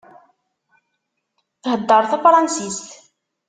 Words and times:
Thedder 1.63 2.03
tafransist. 2.11 2.85